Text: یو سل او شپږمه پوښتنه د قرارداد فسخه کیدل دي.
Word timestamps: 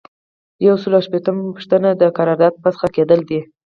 یو 0.67 0.75
سل 0.81 0.93
او 0.97 1.01
شپږمه 1.07 1.43
پوښتنه 1.55 1.89
د 2.01 2.03
قرارداد 2.17 2.53
فسخه 2.61 2.87
کیدل 2.95 3.19
دي. 3.29 3.39